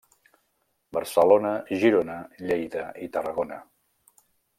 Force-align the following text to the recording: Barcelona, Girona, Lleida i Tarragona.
Barcelona, 0.97 1.51
Girona, 1.83 2.15
Lleida 2.47 2.87
i 3.07 3.11
Tarragona. 3.19 3.61